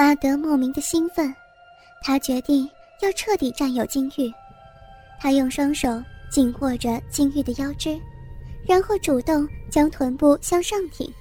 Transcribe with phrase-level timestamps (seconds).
[0.00, 1.36] 阿德莫名的兴奋，
[2.00, 2.66] 他决定
[3.02, 4.32] 要彻底占有金玉。
[5.20, 8.00] 他用双手紧握着金玉的腰肢，
[8.66, 11.12] 然后主动将臀部向上挺。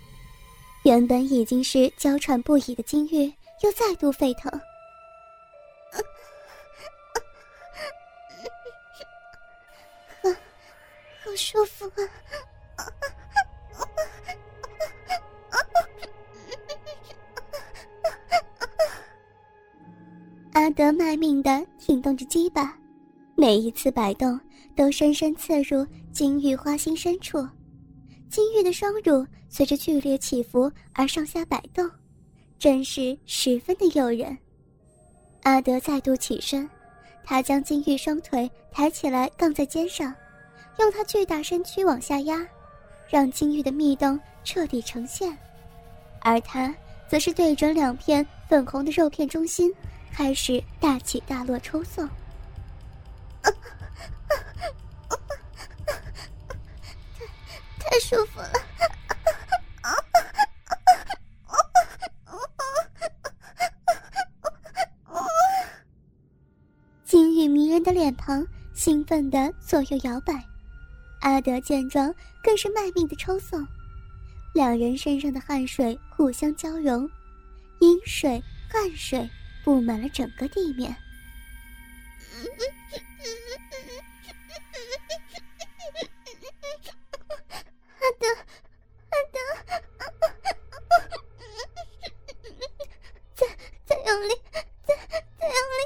[0.85, 3.25] 原本已经是娇喘不已的金玉
[3.63, 4.49] 又再度沸腾。
[10.21, 10.29] 好，
[11.25, 12.07] 好舒服啊！
[20.79, 22.73] 德卖命的挺动着鸡巴，
[23.35, 24.39] 每一次摆动
[24.77, 27.45] 都深深刺入金玉花心深处。
[28.29, 31.85] 金玉的双乳随着剧烈起伏而上下摆动，
[32.57, 34.37] 真是十分的诱人。
[35.43, 36.69] 阿德再度起身，
[37.25, 40.15] 他将金玉双腿抬起来杠在肩上，
[40.79, 42.47] 用他巨大身躯往下压，
[43.09, 45.37] 让金玉的密洞彻底呈现，
[46.21, 46.73] 而他
[47.09, 49.69] 则是对准两片粉红的肉片中心。
[50.11, 52.07] 开始大起大落抽送，
[57.79, 58.51] 太太舒服了！
[67.03, 70.33] 金玉迷人的脸庞兴奋的左右摇摆，
[71.21, 72.13] 阿德见状
[72.43, 73.67] 更是卖命的抽送，
[74.53, 77.09] 两人身上的汗水互相交融，
[77.79, 79.27] 饮水、汗水。
[79.69, 80.89] 布满了整个地面。
[87.99, 88.25] 阿德，
[89.11, 89.37] 阿德，
[93.35, 93.45] 再
[93.85, 94.33] 再用力，
[94.87, 94.95] 再
[95.37, 95.85] 再用力，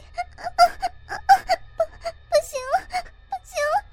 [1.75, 1.83] 不
[2.29, 2.75] 不行了，
[3.27, 3.83] 不行了！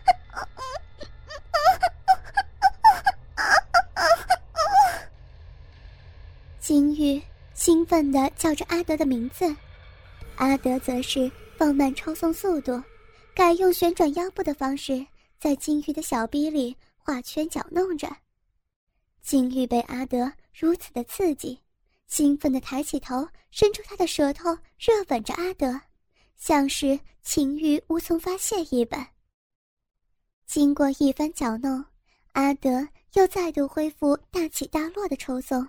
[6.61, 7.21] 金玉
[7.55, 9.57] 兴奋的叫着阿德的名字。
[10.41, 12.83] 阿德则是放慢抽送速度，
[13.35, 15.07] 改用旋转腰部的方式，
[15.39, 18.09] 在金玉的小臂里画圈搅弄着。
[19.21, 21.61] 金玉被阿德如此的刺激，
[22.07, 25.79] 兴奋的抬起头，伸出他的舌头，热吻着阿德，
[26.37, 29.07] 像是情欲无从发泄一般。
[30.47, 31.85] 经过一番搅弄，
[32.33, 35.69] 阿德又再度恢复大起大落的抽送，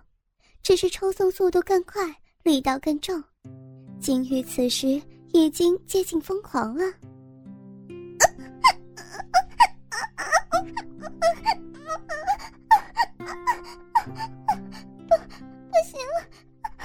[0.63, 3.21] 只是抽送速度更快，力道更重。
[4.01, 4.99] 金玉此时
[5.31, 6.83] 已经接近疯狂了，
[7.87, 7.95] 不，
[15.69, 16.25] 不行了，
[16.79, 16.83] 要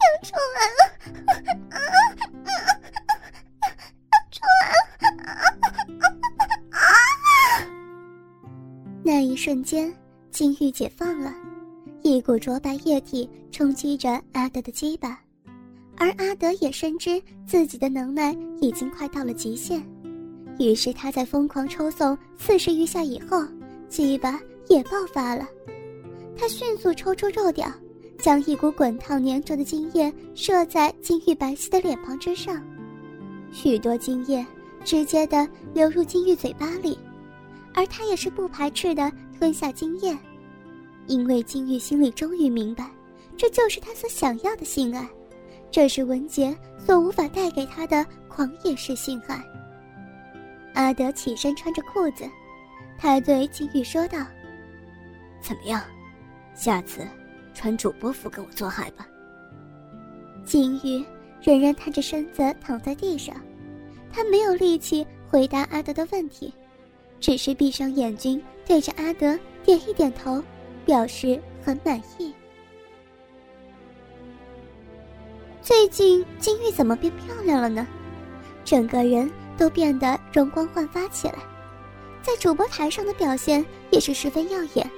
[0.00, 0.78] 要出来了，
[4.32, 4.64] 出来
[6.72, 6.74] 了！
[9.04, 9.94] 那一瞬间，
[10.32, 11.32] 金玉解放了。
[12.06, 15.18] 一股浊白液体冲击着阿德的鸡巴，
[15.96, 19.82] 而阿德也深知自己的能耐已经快到了极限，
[20.58, 23.42] 于是他在疯狂抽送四十余下以后，
[23.88, 24.38] 鸡巴
[24.68, 25.48] 也爆发了。
[26.36, 27.66] 他迅速抽出肉屌，
[28.18, 32.62] 将一股滚烫粘稠的精液射在金玉白皙的脸庞之上，
[33.50, 34.44] 许多精液
[34.84, 36.98] 直接的流入金玉嘴巴里，
[37.72, 40.14] 而他也是不排斥的吞下精液。
[41.06, 42.90] 因为金玉心里终于明白，
[43.36, 45.08] 这就是他所想要的性爱，
[45.70, 49.42] 这是文杰所无法带给他的狂野式性爱。
[50.74, 52.24] 阿德起身穿着裤子，
[52.98, 54.18] 他对金玉说道
[55.40, 55.82] ：“怎么样，
[56.54, 57.06] 下次
[57.52, 59.06] 穿主播服跟我做爱吧。”
[60.44, 61.04] 金玉
[61.42, 63.34] 仍然瘫着身子躺在地上，
[64.12, 66.52] 他没有力气回答阿德的问题，
[67.20, 70.42] 只是闭上眼睛对着阿德点一点头。
[70.84, 72.32] 表示很满意。
[75.60, 77.86] 最近金玉怎么变漂亮了呢？
[78.64, 81.34] 整个人都变得容光焕发起来，
[82.22, 84.90] 在主播台上的表现也是十分耀眼。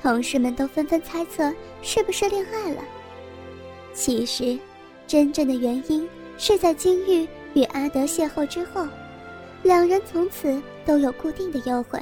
[0.00, 1.52] 同事们都纷纷猜测
[1.82, 2.82] 是不是恋爱了。
[3.92, 4.58] 其实，
[5.06, 8.86] 真正的原因是在金玉与阿德邂逅之后，
[9.62, 11.98] 两人从此都有固定的约会，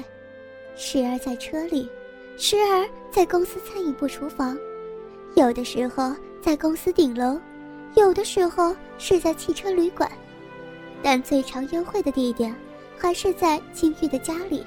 [0.76, 1.88] 时而在车里。
[2.38, 4.56] 时而在公司餐饮部厨房，
[5.36, 7.40] 有的时候在公司顶楼，
[7.96, 10.10] 有的时候是在汽车旅馆，
[11.02, 12.54] 但最常幽会的地点
[12.98, 14.62] 还是在金玉的家里，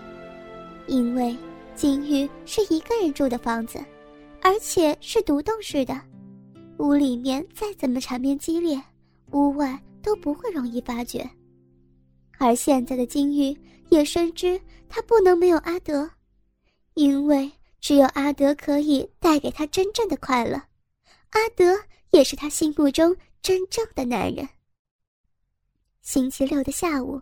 [0.88, 1.38] 因为
[1.75, 3.80] 金玉是一个人住的房子，
[4.42, 6.01] 而且是独栋式的，
[6.80, 8.81] 屋里面再怎么缠绵激烈，
[9.31, 11.30] 屋外都不会容易发觉。
[12.39, 13.56] 而现在的金玉
[13.89, 16.10] 也深知他不能没有阿德，
[16.95, 17.50] 因为。
[17.80, 20.62] 只有阿德可以带给他真正的快乐。
[21.31, 21.78] 阿德
[22.12, 24.48] 也是他心目中真正的男人。
[26.02, 27.22] 星期六的下午，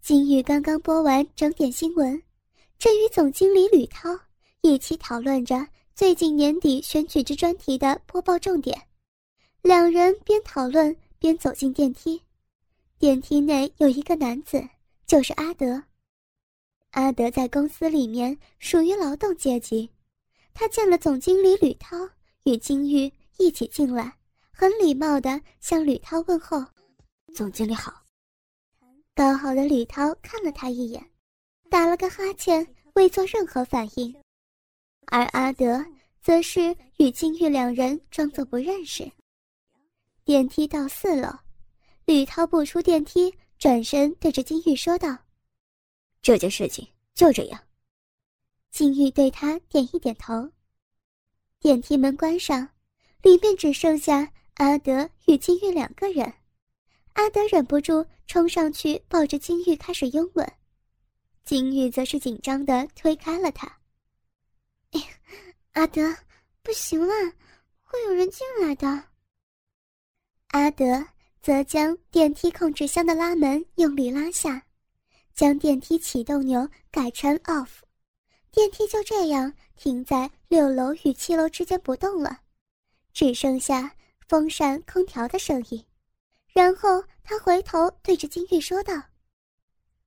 [0.00, 2.22] 金玉刚刚播完整点新闻，
[2.78, 4.10] 正与总经理吕涛
[4.60, 8.80] 一起讨论着最近年底选举之专题的播报重点。
[9.62, 12.22] 两人边讨论边走进电梯，
[12.98, 14.62] 电梯内有一个男子，
[15.06, 15.82] 就是阿德。
[16.98, 19.88] 阿德在公司里面属于劳动阶级，
[20.52, 21.96] 他见了总经理吕涛，
[22.42, 24.18] 与金玉一起进来，
[24.50, 26.60] 很礼貌地向吕涛问候
[27.32, 28.02] ：“总经理好。”
[29.14, 31.08] 高傲的吕涛看了他一眼，
[31.70, 34.12] 打了个哈欠，未做任何反应。
[35.06, 35.86] 而阿德
[36.20, 39.08] 则是与金玉两人装作不认识。
[40.24, 41.28] 电梯到四楼，
[42.06, 45.16] 吕涛不出电梯，转身对着金玉说道
[46.22, 47.60] ：“这件事情就这样。”
[48.70, 50.50] 金玉对他点一点头。
[51.60, 52.68] 电梯门关上，
[53.22, 56.32] 里面只剩下阿德与金玉两个人。
[57.14, 60.52] 阿德忍不住冲上去抱着金玉开始拥吻，
[61.44, 63.80] 金玉则是紧张的推开了他。
[65.72, 66.14] 阿德，
[66.62, 67.12] 不行了，
[67.82, 69.04] 会有人进来的。
[70.48, 71.04] 阿德
[71.42, 74.64] 则将电梯控制箱的拉门用力拉下，
[75.38, 77.68] 将电梯启动钮改成 off，
[78.50, 82.40] 电梯就这样停在六楼与七楼之间不动了，
[83.12, 83.94] 只剩下
[84.26, 85.86] 风扇、空调的声音。
[86.48, 89.00] 然后他回头对着金玉说道：“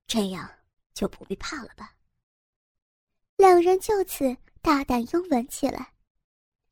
[0.05, 0.51] 这样
[0.93, 1.93] 就不必怕了吧。”
[3.37, 5.93] 两人就此大胆拥吻起来。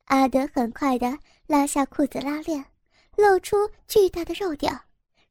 [0.04, 2.62] 阿德很快的拉下裤子拉链。
[3.16, 3.56] 露出
[3.88, 4.70] 巨大的肉屌，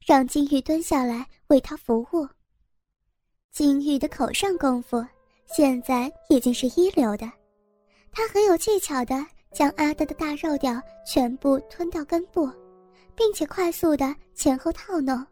[0.04, 2.28] 让金玉蹲下来为他服务。
[3.52, 5.04] 金玉的口上功夫
[5.44, 7.30] 现在已经是一流的，
[8.12, 9.14] 他很有技巧的
[9.52, 12.48] 将阿德的大肉屌全部吞到根部，
[13.16, 15.26] 并且快速的前后套弄，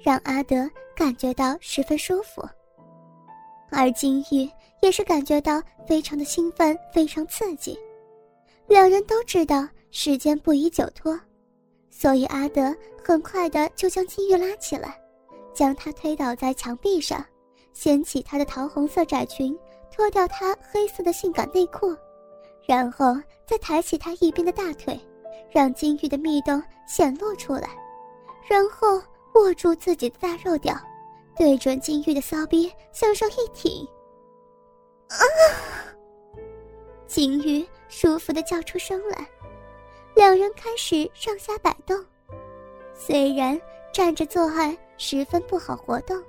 [0.00, 2.46] 让阿德感觉到十分舒服。
[3.70, 4.48] 而金玉
[4.82, 7.78] 也是感觉到非常的兴奋，非常刺激。
[8.68, 11.18] 两人都知道时间不宜久拖。
[11.88, 15.00] 所以阿德很快的就将金玉拉起来，
[15.54, 17.24] 将她推倒在墙壁上，
[17.72, 19.58] 掀起她的桃红色窄裙，
[19.90, 21.96] 脱掉她黑色的性感内裤，
[22.66, 23.14] 然后
[23.46, 24.98] 再抬起她一边的大腿，
[25.50, 27.70] 让金玉的蜜洞显露出来，
[28.48, 29.00] 然后
[29.34, 30.76] 握住自己的大肉屌，
[31.36, 33.86] 对准金玉的骚逼向上一挺，
[35.08, 35.22] 啊！
[37.06, 39.26] 金玉舒服的叫出声来。
[40.14, 41.96] 两人开始上下摆动，
[42.94, 43.58] 虽然
[43.92, 46.22] 站着做爱十分不好活动，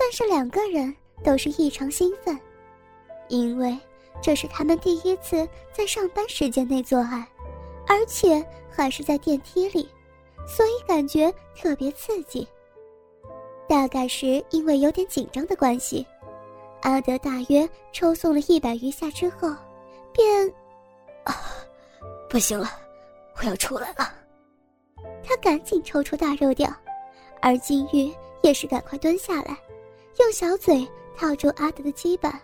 [0.00, 2.40] 但是两个人都是异常兴奋，
[3.28, 3.78] 因为
[4.22, 7.28] 这是他们第一次在上班时间内做爱，
[7.86, 9.86] 而且还是在电梯里，
[10.48, 12.48] 所以感觉特别刺激。
[13.68, 16.04] 大概是因为有点紧张的关系，
[16.80, 19.54] 阿德大约抽送了一百余下之后，
[20.14, 20.48] 便，
[21.24, 21.36] 啊，
[22.28, 22.70] 不行了。
[23.36, 24.12] 我要出来了，
[25.22, 26.74] 他赶紧抽出大肉屌，
[27.42, 28.12] 而金玉
[28.42, 29.56] 也是赶快蹲下来，
[30.20, 30.86] 用小嘴
[31.16, 32.38] 套住阿德的鸡巴，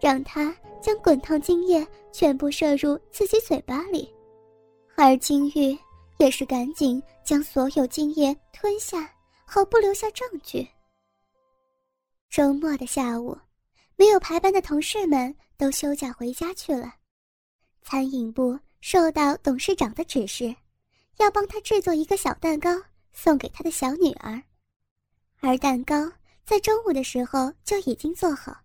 [0.00, 4.12] 让他将滚烫精液全部射入自己嘴巴里，
[4.96, 5.78] 而金玉
[6.18, 9.08] 也是赶紧将所有精液吞下，
[9.44, 10.66] 毫不留下证据。
[12.28, 13.38] 周末的下午，
[13.94, 16.92] 没有排班的同事们都休假回家去了，
[17.82, 18.58] 餐饮部。
[18.82, 20.56] 受到董事长的指示，
[21.18, 22.70] 要帮他制作一个小蛋糕
[23.12, 24.42] 送给他的小女儿，
[25.40, 26.10] 而蛋糕
[26.50, 28.62] 在中午的时候就已经做好。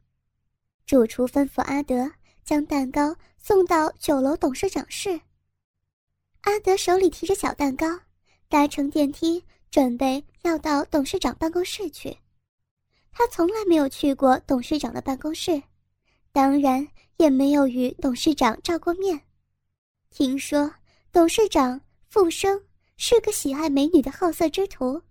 [0.87, 2.11] 主厨吩咐阿德
[2.43, 5.21] 将蛋糕送到酒楼董事长室。
[6.41, 7.85] 阿德手里提着小蛋糕，
[8.49, 12.17] 搭乘电梯准备要到董事长办公室去。
[13.11, 15.61] 他从来没有去过董事长的办公室，
[16.31, 16.87] 当然
[17.17, 19.21] 也没有与董事长照过面。
[20.09, 20.73] 听说
[21.11, 22.63] 董事长傅生
[22.97, 25.03] 是个喜爱美女的好色之徒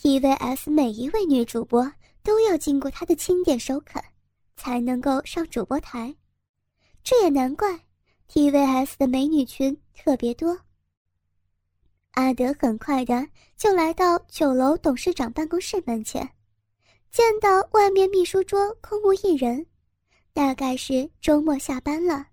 [0.00, 4.02] ，TVS 每一位女主播都要经过他的钦点首肯，
[4.56, 6.14] 才能够上主播台。
[7.02, 7.80] 这也难怪
[8.28, 10.60] ，TVS 的美女群特别多。
[12.12, 16.30] 阿德很快的就来到九楼董事长办公室门前，
[17.10, 19.66] 见到外面秘书桌空无一人，
[20.32, 22.28] 大概是周末下班了。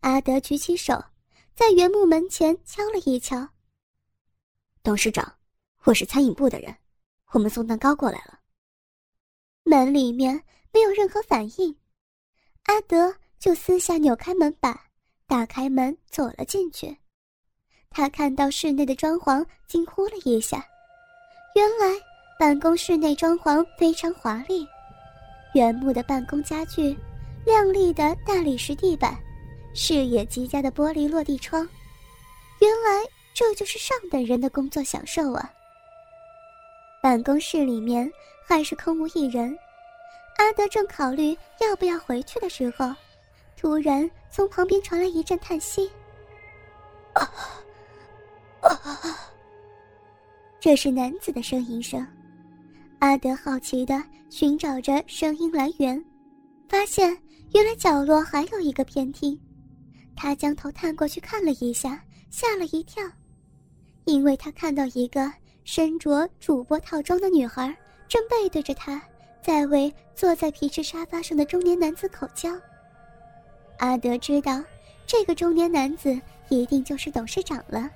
[0.00, 1.02] 阿德举起手，
[1.54, 3.48] 在原木门前敲了一敲。
[4.82, 5.37] 董事长，
[5.84, 6.74] 我是餐饮部的人，
[7.32, 8.40] 我们送蛋糕过来了。
[9.62, 10.42] 门里面
[10.72, 11.74] 没有任何反应，
[12.64, 14.78] 阿德就私下扭开门板，
[15.26, 16.98] 打开门走了进去。
[17.90, 20.66] 他看到室内的装潢，惊呼了一下。
[21.54, 21.98] 原来
[22.38, 24.66] 办公室内装潢非常华丽，
[25.54, 26.94] 原木的办公家具，
[27.46, 29.16] 亮丽的大理石地板，
[29.74, 31.66] 视野极佳的玻璃落地窗。
[32.60, 35.50] 原来这就是上等人的工作享受啊！
[37.00, 38.10] 办公室里面
[38.46, 39.56] 还是空无一人。
[40.38, 42.94] 阿德正考虑要不要回去的时候，
[43.56, 45.90] 突然从旁边传来一阵叹息。
[50.60, 52.06] 这是男子的呻吟声。
[52.98, 56.04] 阿德好奇的寻找着声音来源，
[56.68, 57.16] 发现
[57.52, 59.38] 原来角落还有一个偏厅。
[60.16, 63.02] 他将头探过去看了一下，吓了一跳，
[64.04, 65.32] 因为他看到一个
[65.70, 67.76] 身着主播套装的女孩
[68.08, 69.02] 正背对着他。
[69.42, 72.50] 在为坐在皮质沙发上的中年男子口交。
[73.76, 74.64] 阿德知道，
[75.06, 77.90] 这个中年男子一定就是董事长了，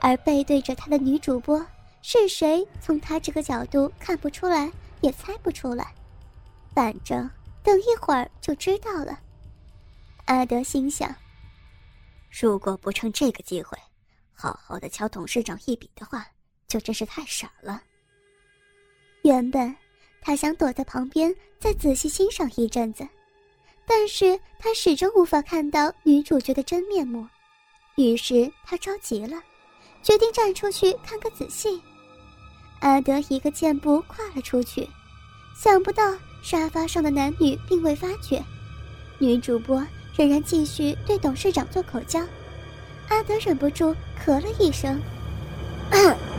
[0.00, 1.64] 而背对着他的女主播
[2.02, 4.68] 是谁，从他这个角度看不出来，
[5.00, 5.94] 也猜不出来。
[6.74, 7.30] 反正
[7.62, 9.20] 等一会儿就知道了。
[10.24, 11.14] 阿德心想：
[12.28, 13.78] 如果不趁这个机会，
[14.34, 16.26] 好好的敲董事长一笔的话，
[16.68, 17.82] 就真是太傻了。
[19.22, 19.74] 原本。
[20.20, 23.06] 他想躲在旁边再仔细欣赏一阵子，
[23.86, 27.26] 但是他始终无法看到女主角的真面目，
[27.94, 29.40] 于是他着急了，
[30.02, 31.80] 决定站出去看个仔细。
[32.80, 34.86] 阿德一个箭步跨了出去，
[35.56, 38.44] 想不到沙发上的男女并未发觉，
[39.18, 39.82] 女主播
[40.14, 42.20] 仍然继续对董事长做口交。
[43.08, 45.00] 阿德忍不住咳了一声。